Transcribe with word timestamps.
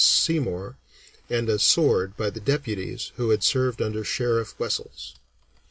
Seymour, 0.03 0.77
and 1.29 1.47
a 1.47 1.59
sword 1.59 2.17
by 2.17 2.31
the 2.31 2.39
deputies 2.39 3.11
who 3.17 3.29
had 3.29 3.43
served 3.43 3.83
under 3.83 4.03
Sheriff 4.03 4.55
Wessells. 4.59 5.13